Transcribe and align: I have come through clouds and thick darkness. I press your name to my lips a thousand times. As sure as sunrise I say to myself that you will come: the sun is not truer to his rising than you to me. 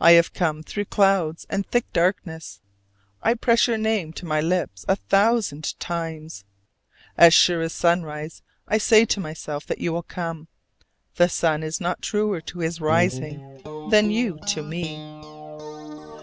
I 0.00 0.12
have 0.12 0.32
come 0.32 0.62
through 0.62 0.86
clouds 0.86 1.44
and 1.50 1.66
thick 1.66 1.92
darkness. 1.92 2.62
I 3.22 3.34
press 3.34 3.66
your 3.66 3.76
name 3.76 4.14
to 4.14 4.24
my 4.24 4.40
lips 4.40 4.86
a 4.88 4.96
thousand 4.96 5.78
times. 5.78 6.46
As 7.18 7.34
sure 7.34 7.60
as 7.60 7.74
sunrise 7.74 8.40
I 8.66 8.78
say 8.78 9.04
to 9.04 9.20
myself 9.20 9.66
that 9.66 9.76
you 9.76 9.92
will 9.92 10.02
come: 10.04 10.48
the 11.16 11.28
sun 11.28 11.62
is 11.62 11.82
not 11.82 12.00
truer 12.00 12.40
to 12.40 12.60
his 12.60 12.80
rising 12.80 13.60
than 13.90 14.10
you 14.10 14.38
to 14.46 14.62
me. 14.62 14.96